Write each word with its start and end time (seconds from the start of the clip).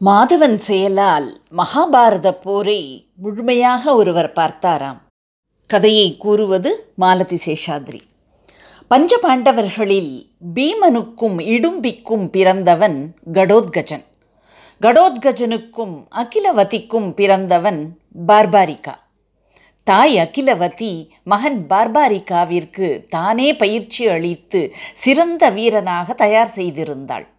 மாதவன் 0.00 0.54
செயலால் 0.54 1.40
மகாபாரத 1.56 2.30
போரை 2.30 3.06
முழுமையாக 3.16 3.94
ஒருவர் 3.94 4.32
பார்த்தாராம். 4.32 4.96
கதையை 5.66 6.16
கூறுவது 6.16 6.92
மாலதி 6.94 7.38
சேஷாத்ரி. 7.46 8.00
பஞ்ச 8.88 9.18
பாண்டவர்களில் 9.22 10.26
பீமனுக்கும் 10.54 11.38
இடும்பிக்கும் 11.38 12.26
பிறந்தவன் 12.28 13.14
கடோத்கஜன். 13.32 14.04
கடோத்கஜனுக்கும் 14.80 15.94
அகிலவதிக்கும் 16.10 17.14
பிறந்தவன் 17.14 17.98
பார்பாரிகா. 18.26 18.94
தாய் 19.84 20.18
அகிலவதி 20.18 21.12
மகன் 21.24 21.64
பார்பாரிகாவிற்கு 21.68 23.04
தானே 23.08 23.54
பயிற்சி 23.54 24.08
அளித்து 24.08 24.74
சிறந்த 24.94 25.50
வீரனாக 25.50 26.12
தயார் 26.12 26.52
செய்திருந்தாள். 26.54 27.32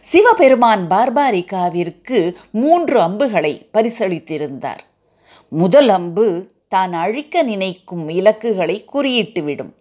சிவபெருமான் 0.00 0.86
பார்பாரிகாவிற்கு 0.90 2.34
மூன்று 2.50 3.00
அம்புகளை 3.00 3.68
பரிசளித்திருந்தார். 3.72 4.82
முதல் 5.48 5.88
அம்பு 5.88 6.46
தான் 6.68 6.92
அழிக்க 6.92 7.42
நினைக்கும் 7.42 8.08
இலக்குகளை 8.08 8.84
குறியிட்டுவிடும். 8.94 9.72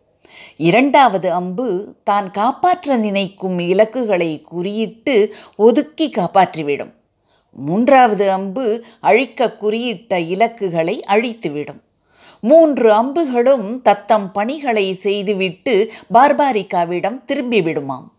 இரண்டாவது 0.57 1.31
அம்பு 1.31 1.95
தான் 2.03 2.31
காப்பாற்ற 2.31 2.95
நினைக்கும் 2.95 3.59
இலக்குகளை 3.59 4.43
குறியிட்டு 4.51 5.29
ஒதுக்கி 5.55 6.09
காப்பாற்றிவிடும். 6.09 6.93
மூன்றாவது 7.51 8.31
அம்பு 8.31 8.85
அழிக்க 8.99 9.55
குறியிட்ட 9.61 10.19
இலக்குகளை 10.19 11.03
அழித்துவிடும். 11.07 11.81
மூன்று 12.39 12.93
அம்புகளும் 12.93 13.81
தத்தம் 13.81 14.31
பணிகளை 14.31 14.93
செய்துவிட்டு 14.93 15.91
பார்பாரிகாவிடம் 16.13 17.19
திரும்பிவிடுமாம். 17.27 18.13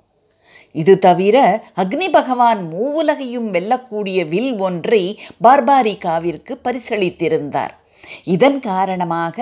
இது 0.82 0.94
தவிர 1.06 1.36
அக்னி 1.82 2.08
பகவான் 2.18 2.60
மூவுலகையும் 2.72 3.48
வெல்லக்கூடிய 3.56 4.18
வில் 4.32 4.54
ஒன்றை 4.66 5.02
பார்பாரிகாவிற்கு 5.44 6.52
பரிசளித்திருந்தார். 6.64 7.74
இதன் 8.34 8.58
காரணமாக 8.66 9.36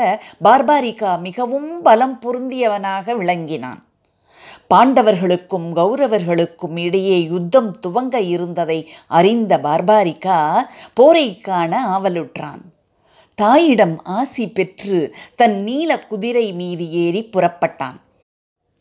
பார்பாரிகா 0.45 1.11
மிகவும் 1.27 1.71
பலம் 1.83 2.17
பொருந்தியவனாக 2.25 3.17
விளங்கினான். 3.21 3.81
பாண்டவர்களுக்கும் 4.73 5.67
கௌரவர்களுக்கும் 5.79 6.77
இடையே 6.87 7.19
யுத்தம் 7.33 7.71
துவங்க 7.87 8.17
இருந்ததை 8.35 8.79
அறிந்த 9.19 9.59
பார்பாரிகா 9.67 10.39
போரை 10.99 11.27
காண 11.49 11.73
ஆவலுற்றான். 11.97 12.63
தாயிடம் 13.39 13.97
ஆசி 14.19 14.47
பெற்று 14.59 14.99
தன் 15.41 15.59
நீல 15.69 15.91
குதிரை 16.11 16.47
மீது 16.53 16.85
ஏறி 17.05 17.23
புறப்பட்டான். 17.35 17.99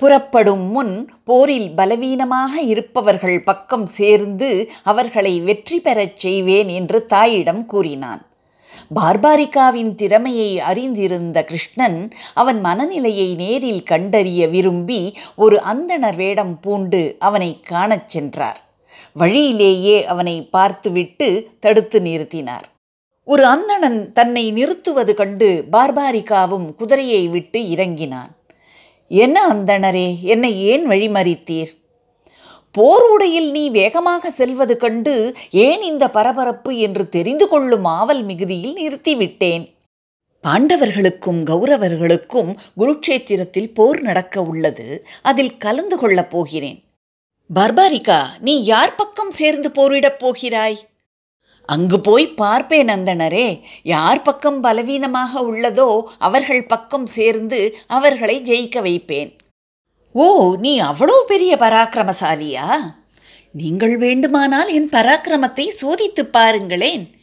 புறப்படும் 0.04 0.64
முன் 0.76 0.94
போரில் 1.24 1.70
பலவீனமாக 1.76 2.54
இருப்பவர்கள் 2.62 3.40
பக்கம் 3.44 3.86
சேர்ந்து 4.00 4.50
அவர்களை 4.84 5.34
வெற்றி 5.40 5.80
பெறச் 5.80 6.20
செய்வேன் 6.24 6.70
என்று 6.80 7.00
தாயிடம் 7.06 7.66
கூறினான். 7.66 8.22
பார்பாரிகாவின் 8.98 9.92
திறமையை 9.96 10.50
அறிந்திருந்த 10.60 11.38
கிருஷ்ணன் 11.44 11.98
அவன் 12.34 12.60
மனநிலையை 12.62 13.30
நேரில் 13.36 13.84
கண்டறிய 13.84 14.48
விரும்பி 14.48 15.02
ஒரு 15.36 15.60
அந்தணர் 15.74 16.16
வேடம் 16.16 16.60
பூண்டு 16.60 17.02
அவனை 17.20 17.50
காணச் 17.72 18.10
சென்றார். 18.10 18.60
வழியிலேயே 19.14 19.98
அவனை 20.06 20.38
பார்த்துவிட்டு 20.56 21.30
தடுத்து 21.60 22.00
நிறுத்தினார். 22.00 22.68
ஒரு 23.28 23.46
அந்தணன் 23.46 24.00
தன்னை 24.14 24.46
நிறுத்துவது 24.52 25.14
கண்டு 25.16 25.66
பார்பாரிகாவும் 25.72 26.70
குதிரையை 26.76 27.28
விட்டு 27.28 27.60
இறங்கினான். 27.70 28.32
என்ன 29.08 29.48
அந்தணரே 29.48 30.22
என்னை 30.22 30.64
ஏன் 30.64 30.88
வழிமறித்தீர்? 30.88 31.68
போர் 32.72 33.04
உடையில் 33.04 33.52
நீ 33.52 33.70
வேகமாக 33.70 34.32
செல்வது 34.32 34.78
கண்டு 34.78 35.34
ஏன் 35.52 35.82
இந்த 35.82 36.10
பரபரப்பு 36.10 36.78
என்று 36.78 37.10
தெரிந்து 37.10 37.48
கொள்ளும் 37.48 37.86
ஆவல் 37.86 38.24
மிகுதியில் 38.24 38.74
நிறுத்திவிட்டேன். 38.74 39.72
பாண்டவர்களுக்கும் 40.44 41.44
கௌரவர்களுக்கும் 41.44 42.56
குருக்ஷேத்திரத்தில் 42.78 43.74
போர் 43.74 44.02
நடக்க 44.02 44.42
உள்ளது 44.42 45.06
அதில் 45.22 45.58
கலந்து 45.58 45.98
கொள்ளப் 45.98 46.30
போகிறேன். 46.30 46.84
பர்பாரிகா 47.56 48.26
நீ 48.40 48.64
யார் 48.64 48.96
பக்கம் 48.96 49.32
சேர்ந்து 49.32 49.72
போரிடப் 49.72 50.20
போகிறாய்? 50.20 50.88
அங்கு 51.66 52.00
போய் 52.00 52.28
பார்ப்பேன் 52.28 52.88
நந்தனரே 52.88 53.60
யார் 53.84 54.22
பக்கம் 54.22 54.60
பலவீனமாக 54.60 55.42
உள்ளதோ 55.42 56.02
அவர்கள் 56.18 56.66
பக்கம் 56.66 57.06
சேர்ந்து 57.06 57.76
அவர்களை 57.88 58.42
ஜெயிக்க 58.42 58.82
வைப்பேன். 58.82 59.38
ஓ 60.12 60.56
நீ 60.56 60.82
அவ்வளோ 60.82 61.24
பெரிய 61.28 61.56
பராக்கிரமசாலியா? 61.56 62.68
நீங்கள் 63.52 63.98
வேண்டுமானால் 63.98 64.68
என் 64.68 64.90
பராக்கிரமத்தை 64.90 65.68
சோதித்து 65.82 66.22
பாருங்களேன். 66.22 67.16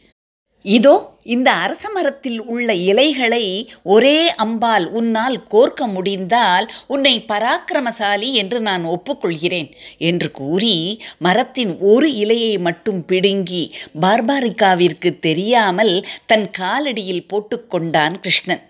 இதோ 0.61 1.10
இந்த 1.23 1.51
அரச 1.51 1.89
மரத்தில் 1.89 2.41
உள்ள 2.41 2.73
இலைகளை 2.73 3.69
ஒரே 3.83 4.31
அம்பால் 4.43 4.85
உன்னால் 4.85 5.43
கோர்க்க 5.51 5.87
முடிந்தால் 5.87 6.71
உன்னை 6.87 7.25
பராக்கிரமசாலி 7.27 8.33
என்று 8.33 8.59
நான் 8.59 8.85
ஒப்புக்கொள்கிறேன் 8.85 9.69
என்று 9.97 10.31
கூறி 10.31 11.01
மரத்தின் 11.19 11.77
ஒரு 11.79 12.09
இலையை 12.11 12.59
மட்டும் 12.59 13.05
பிடுங்கி 13.05 13.75
பார்பாரிகாவிற்கு 14.01 15.19
தெரியாமல் 15.19 16.05
தன் 16.25 16.49
காலடியில் 16.59 17.27
போட்டுக்கொண்டான் 17.33 18.19
கிருஷ்ணன். 18.19 18.63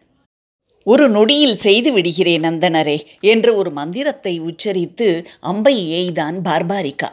ஒரு 0.83 1.09
நொடியில் 1.09 1.55
செய்து 1.55 1.91
விடுகிறேன் 1.91 2.43
நந்தனரே 2.43 3.05
என்று 3.19 3.55
ஒரு 3.55 3.71
மந்திரத்தை 3.71 4.41
உச்சரித்து 4.41 5.25
அம்பை 5.39 5.75
எய்தான் 5.91 6.39
பார்பாரிகா 6.43 7.09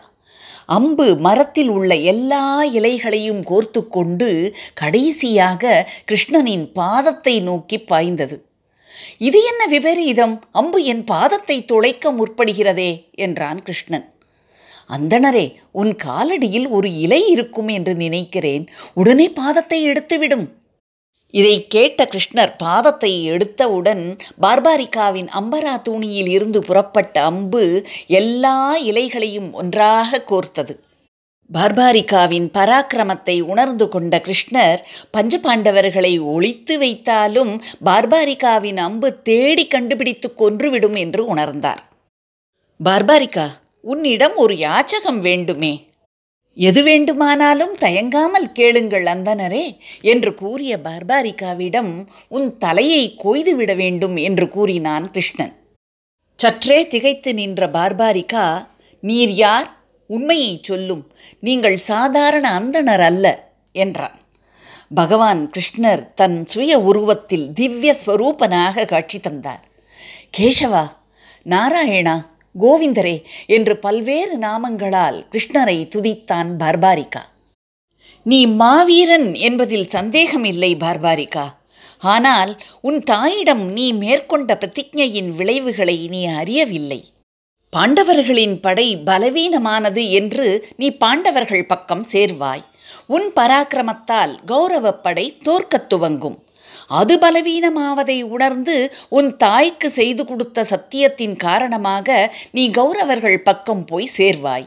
அம்பு 0.69 1.17
மரத்தில் 1.17 1.69
உள்ள 1.69 1.95
எல்லா 1.95 2.65
இலைகளையும் 2.65 3.41
கோர்த்து 3.51 3.89
கொண்டு 3.89 4.57
கடைசியாக 4.75 5.89
கிருஷ்ணனின் 6.05 6.67
பாதத்தை 6.75 7.43
நோக்கி 7.43 7.79
பாய்ந்தது. 7.79 8.45
இது 9.19 9.45
என்ன 9.45 9.67
விபரீதம்? 9.67 10.41
அம்பு 10.53 10.85
என் 10.85 11.05
பாதத்தை 11.05 11.65
துளைக்க 11.65 12.13
முற்படுகிறதே 12.13 13.11
என்றான் 13.15 13.63
கிருஷ்ணன். 13.63 14.15
அந்தணரே 14.97 15.55
உன் 15.73 15.97
காலடியில் 16.05 16.69
ஒரு 16.69 16.99
இலை 16.99 17.27
இருக்கும் 17.29 17.69
என்று 17.69 17.95
நினைக்கிறேன். 17.95 18.71
உடனே 18.95 19.29
பாதத்தை 19.29 19.81
எடுத்துவிடும். 19.89 20.47
இதை 21.35 21.67
கேட்ட 21.67 22.09
கிருஷ்ணர் 22.13 22.53
பாதத்தை 22.59 23.11
எடுத்தவுடன் 23.31 24.05
பார்பாரிகாவின் 24.43 25.29
அம்பரா 25.41 25.75
தூணியில் 25.83 26.29
இருந்து 26.29 26.61
புறப்பட்ட 26.61 27.23
அம்பு 27.23 27.65
எல்லா 28.07 28.77
இலைகளையும் 28.77 29.51
ஒன்றாக 29.53 30.23
கோர்த்தது. 30.31 30.75
பார்பாரிகாவின் 31.51 32.49
பராக்கிரமத்தை 32.55 33.41
உணர்ந்து 33.43 33.89
கொண்ட 33.89 34.15
கிருஷ்ணர் 34.19 34.81
பஞ்சபாண்டவர்களை 35.17 36.21
ஒழித்து 36.21 36.75
வைத்தாலும் 36.79 37.53
பார்பாரிகாவின் 37.85 38.77
அம்பு 38.77 39.11
தேடி 39.23 39.67
கண்டுபிடித்து 39.67 40.31
கொன்றுவிடும் 40.39 40.99
என்று 40.99 41.25
உணர்ந்தார். 41.35 41.83
பார்பாரிகா 42.81 43.47
உன்னிடம் 43.85 44.35
ஒரு 44.35 44.55
யாச்சகம் 44.59 45.21
வேண்டுமே. 45.21 45.73
எது 46.59 46.81
வேண்டுமானாலும் 46.83 47.75
தயங்காமல் 47.79 48.47
கேளுங்கள் 48.53 49.05
அந்தனரே 49.05 49.65
என்று 50.03 50.31
கூறிய 50.35 50.73
பார்பாரிகாவிடம் 50.85 51.93
உன் 52.29 52.49
தலையை 52.59 53.05
கொய்துவிட 53.25 53.73
வேண்டும் 53.77 54.17
என்று 54.17 54.47
கூறினான் 54.49 55.07
கிருஷ்ணன். 55.11 55.55
சற்றே 56.39 56.79
திகைத்து 56.87 57.31
நின்ற 57.35 57.67
பார்பாரிகா 57.67 58.45
நீர் 59.03 59.35
யார்? 59.35 59.69
உண்மையை 60.11 60.53
சொல்லும். 60.63 61.05
நீங்கள் 61.41 61.77
சாதாரண 61.77 62.45
அந்தணர் 62.61 63.05
அல்ல 63.11 63.27
என்றான். 63.75 64.17
பகவான் 64.95 65.43
கிருஷ்ணர் 65.55 66.03
தன் 66.15 66.39
சுய 66.47 66.73
உருவத்தில் 66.81 67.47
திவ்ய 67.53 67.93
ஸ்வரூபனாக 68.07 68.85
காட்சி 68.85 69.21
தந்தார். 69.21 69.65
கேசவா 70.39 70.85
நாராயணா 71.47 72.17
கோவிந்தரே 72.61 73.23
என்று 73.47 73.77
பல்வேறு 73.77 74.39
நாமங்களால் 74.39 75.27
கிருஷ்ணரை 75.33 75.89
துதித்தான் 75.89 76.49
பார்பாரிகா. 76.59 77.23
நீ 78.23 78.47
மாவீரன் 78.47 79.35
என்பதில் 79.35 79.89
சந்தேகமில்லை 79.89 80.77
பார்பாரிகா. 80.77 81.57
ஆனால் 81.99 82.63
உன் 82.81 83.01
தாயிடம் 83.01 83.73
நீ 83.73 83.93
மேற்கொண்ட 83.93 84.59
பிரதிஜையின் 84.61 85.31
விளைவுகளை 85.31 86.09
நீ 86.09 86.27
அறியவில்லை. 86.27 87.13
பாண்டவர்களின் 87.77 88.61
படை 88.61 88.97
பலவீனமானது 88.97 90.11
என்று 90.11 90.69
நீ 90.77 90.91
பாண்டவர்கள் 90.91 91.67
பக்கம் 91.67 92.07
சேர்வாய். 92.13 92.65
உன் 93.07 93.33
பராக்கிரமத்தால் 93.37 94.39
கௌரவப்படை 94.47 95.43
தோற்கத் 95.43 95.89
துவங்கும். 95.89 96.43
அது 96.87 97.19
பலவீனமாவதை 97.19 98.23
உணர்ந்து 98.23 98.93
உன் 99.09 99.37
தாய்க்கு 99.37 99.91
செய்து 99.91 100.25
கொடுத்த 100.25 100.65
சத்தியத்தின் 100.65 101.37
காரணமாக 101.37 102.35
நீ 102.51 102.71
கௌரவர்கள் 102.71 103.37
பக்கம் 103.37 103.85
போய் 103.85 104.11
சேர்வாய். 104.17 104.67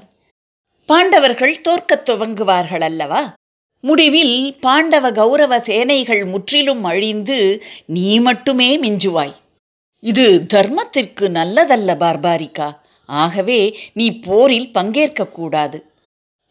பாண்டவர்கள் 0.86 1.62
தோற்கத் 1.62 2.10
துவங்குவார்கள் 2.10 2.82
அல்லவா? 2.82 3.34
முடிவில் 3.82 4.58
பாண்டவ 4.60 5.12
கௌரவ 5.12 5.60
சேனைகள் 5.60 6.26
முற்றிலும் 6.26 6.84
அழிந்து 6.84 7.64
நீ 7.86 8.20
மட்டுமே 8.20 8.80
மிஞ்சுவாய். 8.80 9.36
இது 10.00 10.46
தர்மத்திற்கு 10.54 11.30
நல்லதல்ல 11.30 11.96
பார்பாரிகா. 11.96 12.80
ஆகவே 13.06 13.80
நீ 13.94 14.20
போரில் 14.20 14.70
பங்கேற்கக்கூடாது 14.74 15.82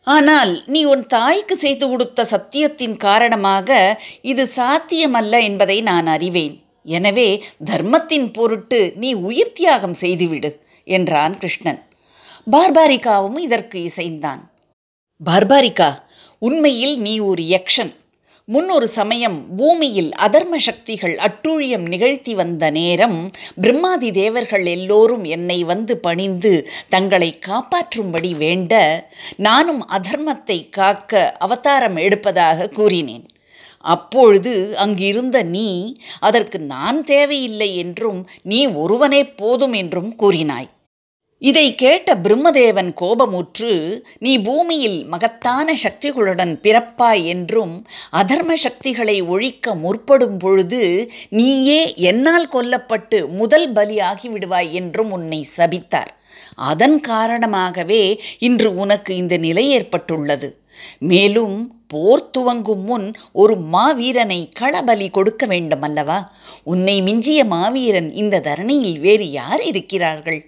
ஆனால் 0.07 0.53
நீ 0.67 0.81
உன் 0.85 1.05
தாய்க்கு 1.07 1.55
செய்து 1.57 1.89
கொடுத்த 1.89 2.25
சத்தியத்தின் 2.25 2.97
காரணமாக 2.97 4.01
இது 4.23 4.45
சாத்தியமல்ல 4.57 5.43
என்பதை 5.43 5.77
நான் 5.91 6.07
அறிவேன். 6.07 6.55
எனவே 6.85 7.29
தர்மத்தின் 7.65 8.29
பொருட்டு 8.33 8.81
நீ 8.97 9.11
உயிர் 9.29 9.53
தியாகம் 9.53 9.97
செய்துவிடு 10.03 10.51
என்றான் 10.85 11.35
கிருஷ்ணன். 11.39 11.81
பார்பாரிகாவும் 12.53 13.39
இதற்கு 13.47 13.79
இசைந்தான். 13.91 14.43
பார்பாரிகா 15.27 15.91
உண்மையில் 16.39 16.97
நீ 16.99 17.15
ஒரு 17.31 17.43
யக்ஷன். 17.55 17.93
முன்னொரு 18.53 18.87
சமயம் 18.89 19.37
பூமியில் 19.57 20.09
அதர்ம 20.27 20.57
சக்திகள் 20.57 21.13
அட்டூழியம் 21.27 21.85
நிகழ்த்தி 21.93 22.33
வந்த 22.35 22.71
நேரம் 22.71 23.19
பிரம்மாதி 23.63 24.09
தேவர்கள் 24.13 24.65
எல்லோரும் 24.67 25.25
என்னை 25.25 25.59
வந்து 25.65 25.95
பணிந்து 26.07 26.53
தங்களை 26.89 27.29
காப்பாற்றும்படி 27.47 28.31
வேண்ட 28.37 28.73
நானும் 29.37 29.83
அதர்மத்தை 29.99 30.59
காக்க 30.71 31.37
அவதாரம் 31.39 31.97
எடுப்பதாக 31.97 32.69
கூறினேன். 32.69 33.25
அப்பொழுது 33.95 34.55
அங்கிருந்த 34.79 35.43
நீ 35.43 35.69
அதற்கு 36.21 36.61
நான் 36.75 37.01
தேவையில்லை 37.05 37.71
என்றும் 37.77 38.21
நீ 38.43 38.61
ஒருவனே 38.83 39.23
போதும் 39.41 39.73
என்றும் 39.73 40.13
கூறினாய். 40.19 40.71
இதை 41.43 41.75
கேட்ட 41.75 42.15
பிரம்மதேவன் 42.15 42.91
கோபமுற்று 43.01 43.71
நீ 44.19 44.33
பூமியில் 44.39 44.99
மகத்தான 45.05 45.75
சக்திகளுடன் 45.83 46.53
பிறப்பாய் 46.65 47.23
என்றும் 47.25 47.75
அதர்ம 48.13 48.53
சக்திகளை 48.65 49.17
ஒழிக்க 49.23 49.75
முற்படும் 49.75 50.37
பொழுது 50.37 50.83
நீயே 51.31 51.81
என்னால் 52.11 52.49
கொல்லப்பட்டு 52.49 53.21
முதல் 53.41 53.69
பலியாகி 53.73 54.29
விடுவாய் 54.35 54.71
என்றும் 54.73 55.11
உன்னை 55.11 55.41
சபித்தார். 55.57 56.13
அதன் 56.71 56.99
காரணமாகவே 57.01 58.03
இன்று 58.39 58.69
உனக்கு 58.75 59.13
இந்த 59.17 59.35
நிலை 59.37 59.65
ஏற்பட்டுள்ளது. 59.71 60.49
மேலும் 60.99 61.57
போர் 61.87 62.31
துவங்கும் 62.31 62.85
முன் 62.85 63.09
ஒரு 63.33 63.55
மாவீரனை 63.73 64.41
களபலி 64.61 65.11
கொடுக்க 65.11 65.47
வேண்டும் 65.47 65.83
அல்லவா 65.83 66.21
உன்னை 66.65 66.97
மிஞ்சிய 67.03 67.41
மாவீரன் 67.45 68.13
இந்த 68.13 68.43
தரணியில் 68.49 68.99
வேறு 69.01 69.27
யார் 69.31 69.63
இருக்கிறார்கள்? 69.63 70.41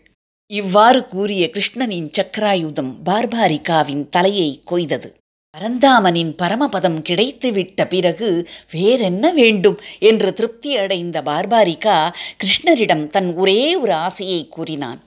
இவ்வாறு 0.53 1.09
கூறிய 1.09 1.51
கிருஷ்ணனின் 1.53 2.09
சக்கராயுதம் 2.19 2.91
பார்பாரிகாவின் 3.05 4.09
தலையை 4.09 4.63
கொய்தது. 4.65 5.09
பரந்தாமனின் 5.55 6.33
பரமபதம் 6.43 6.99
கிடைத்துவிட்ட 7.09 7.87
பிறகு 7.89 8.49
வேறென்ன 8.71 9.33
வேண்டும் 9.33 9.79
என்று 9.99 10.35
திருப்தி 10.35 10.77
அடைந்த 10.77 11.23
பார்பாரிகா 11.23 11.97
கிருஷ்ணரிடம் 12.41 13.07
தன் 13.07 13.35
ஒரே 13.35 13.77
ஒரு 13.77 13.93
ஆசையை 13.93 14.49
கூறினான். 14.49 15.01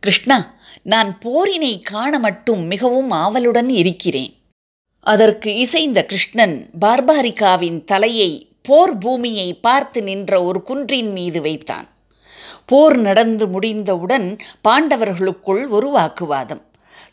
கிருஷ்ணா 0.00 0.38
நான் 0.82 1.18
போரினை 1.24 1.80
காண 1.82 2.18
மட்டும் 2.18 2.62
மிகவும் 2.66 3.10
ஆவலுடன் 3.10 3.68
இருக்கிறேன். 3.68 4.32
அதற்கு 5.06 5.54
இசைந்த 5.54 6.04
கிருஷ்ணன் 6.04 6.56
பார்பாரிகாவின் 6.80 7.84
தலையை 7.84 8.30
போர் 8.62 8.98
பூமியை 8.98 9.54
பார்த்து 9.54 10.02
நின்ற 10.02 10.42
ஒரு 10.44 10.62
குன்றின் 10.62 11.12
மீது 11.12 11.40
வைத்தான். 11.40 11.86
போர் 12.64 12.96
நடந்து 12.96 13.46
முடிந்தவுடன் 13.46 14.38
பாண்டவர்களுக்குள் 14.68 15.68
ஒரு 15.68 15.90
வாக்குவாதம். 15.90 16.62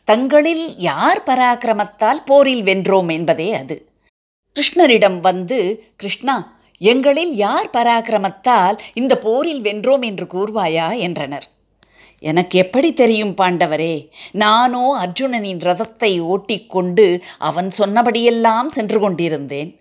தங்களில் 0.04 0.78
யார் 0.78 1.24
பராக்கிரமத்தால் 1.26 2.26
போரில் 2.26 2.64
வென்றோம் 2.64 3.12
என்பதே 3.12 3.54
அது. 3.54 3.90
கிருஷ்ணரிடம் 4.56 5.20
வந்து 5.20 5.84
கிருஷ்ணா 5.98 6.58
எங்களில் 6.82 7.36
யார் 7.36 7.70
பராக்கிரமத்தால் 7.74 8.78
இந்த 8.94 9.18
போரில் 9.18 9.62
வென்றோம் 9.62 10.02
என்று 10.02 10.26
கூறுவாயா? 10.26 10.98
என்றனர். 10.98 11.48
எனக்கு 12.20 12.58
எப்படி 12.58 12.94
தெரியும் 12.94 13.34
பாண்டவரே 13.38 14.10
நானோ 14.32 14.86
அர்ஜுனனின் 15.06 15.60
ரதத்தை 15.60 16.22
ஓட்டிக்கொண்டு 16.22 17.22
அவன் 17.40 17.70
சொன்னபடியெல்லாம் 17.78 18.68
சென்று 18.68 19.00
கொண்டிருந்தேன். 19.00 19.80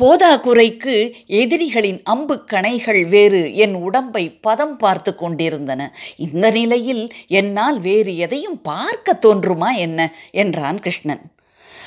போதாக்குறைக்கு 0.00 1.12
எதிரிகளின் 1.26 2.02
அம்பு 2.04 2.44
கணைகள் 2.52 3.08
வேறு 3.08 3.56
என் 3.56 3.74
உடம்பை 3.74 4.30
பதம் 4.30 4.76
பார்த்து 4.76 5.14
கொண்டிருந்தன. 5.14 5.94
இந்த 6.16 6.50
நிலையில் 6.50 7.12
என்னால் 7.28 7.80
வேறு 7.80 8.16
எதையும் 8.16 8.60
பார்க்க 8.60 9.18
தோன்றுமா 9.26 9.76
என்ன? 9.76 10.14
என்றான் 10.30 10.80
கிருஷ்ணன். 10.80 11.20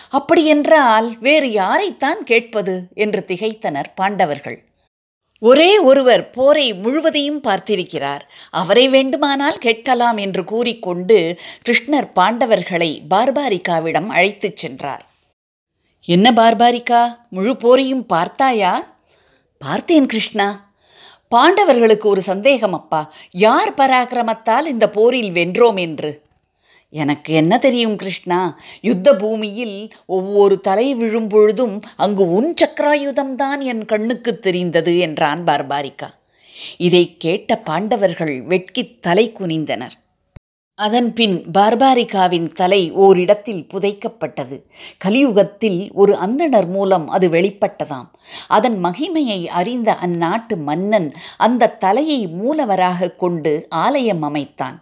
அப்படியென்றால் 0.10 1.18
வேறு 1.20 1.48
யாரைத்தான் 1.48 2.24
கேட்பது? 2.24 2.88
என்று 2.94 3.24
திகைத்தனர் 3.28 3.94
பாண்டவர்கள். 3.96 4.64
ஒரே 5.40 5.78
ஒருவர் 5.78 6.30
போரை 6.30 6.74
முழுவதையும் 6.74 7.44
பார்த்திருக்கிறார். 7.44 8.22
அவரை 8.52 8.90
வேண்டுமானால் 8.90 9.58
கேட்கலாம் 9.58 10.18
என்று 10.18 10.44
கூறிக்கொண்டு 10.44 11.40
கிருஷ்ணர் 11.70 12.12
பாண்டவர்களை 12.16 13.02
பார்பாரிகாவிடம் 13.10 14.08
அழைத்துச் 14.08 14.58
சென்றார். 14.58 15.07
என்ன 16.10 16.32
பார்பாரிக்கா 16.32 17.18
முழு 17.30 17.54
போரையும் 17.54 18.02
பார்த்தாயா? 18.02 18.98
பார்த்தேன் 19.58 20.06
கிருஷ்ணா. 20.06 20.72
பாண்டவர்களுக்கு 21.36 22.06
ஒரு 22.06 22.22
சந்தேகம் 22.22 22.74
அப்பா. 22.74 23.14
யார் 23.32 23.74
பராக்கிரமத்தால் 23.74 24.66
இந்த 24.66 24.90
போரில் 24.90 25.32
வென்றோம் 25.32 25.80
என்று? 25.80 26.22
எனக்கு 26.90 27.34
என்ன 27.34 27.58
தெரியும் 27.58 27.96
கிருஷ்ணா? 27.96 28.60
யுத்த 28.82 29.16
பூமியில் 29.16 29.94
ஒவ்வொரு 30.06 30.62
தலை 30.62 30.96
விழும் 30.96 31.28
பொழுதும் 31.28 31.82
அங்கு 31.98 32.32
உன் 32.32 32.54
சக்கராயுதம்தான் 32.62 33.60
என் 33.60 33.86
கண்ணுக்கு 33.86 34.40
தெரிந்தது 34.40 34.98
என்றான் 34.98 35.44
பார்பாரிக்கா 35.44 36.10
இதை 36.78 37.16
கேட்ட 37.18 37.58
பாண்டவர்கள் 37.58 38.42
வெட்கித் 38.42 39.02
தலை 39.02 39.34
குனிந்தனர். 39.40 39.96
அதன்பின் 40.78 41.44
பார்பாரிகாவின் 41.54 42.54
தலை 42.54 42.92
ஓரிடத்தில் 42.92 43.68
புதைக்கப்பட்டது. 43.74 44.58
கலியுகத்தில் 45.06 45.92
ஒரு 45.94 46.14
அந்தணர் 46.14 46.68
மூலம் 46.68 47.10
அது 47.10 47.30
வெளிப்பட்டதாம். 47.30 48.10
அதன் 48.48 48.84
மகிமையை 48.84 49.48
அறிந்த 49.48 49.98
அந்நாட்டு 50.06 50.58
மன்னன் 50.58 51.12
அந்த 51.38 51.70
தலையை 51.70 52.28
மூலவராக 52.28 53.16
கொண்டு 53.16 53.66
ஆலயம் 53.70 54.22
அமைத்தான். 54.22 54.78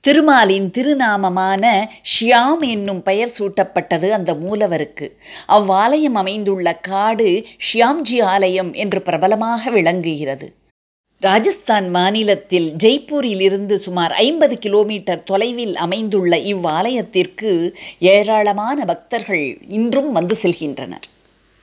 திருமாலின் 0.00 0.70
திருநாமமான 0.70 1.92
ஷியாம் 2.12 2.64
என்னும் 2.68 3.02
பெயர் 3.02 3.34
சூட்டப்பட்டது 3.38 4.10
அந்த 4.10 4.34
மூலவருக்கு. 4.34 5.08
அவ்வாலயம் 5.48 6.14
அமைந்துள்ள 6.14 6.74
காடு 6.74 7.46
ஷியாம்ஜி 7.66 8.22
ஆலயம் 8.22 8.72
என்று 8.72 9.02
பிரபலமாக 9.02 9.70
விளங்குகிறது. 9.70 10.54
ராஜஸ்தான் 11.26 11.86
மாநிலத்தில் 11.96 12.66
ஜெய்ப்பூரில் 12.82 13.42
இருந்து 13.48 13.74
சுமார் 13.84 14.12
ஐம்பது 14.24 14.54
கிலோமீட்டர் 14.58 15.22
தொலைவில் 15.30 15.74
அமைந்துள்ள 15.76 16.36
இவ்வாலயத்திற்கு 16.52 17.50
ஏராளமான 18.14 18.78
பக்தர்கள் 18.84 19.44
இன்றும் 19.78 20.10
வந்து 20.12 20.36
செல்கின்றனர். 20.42 21.06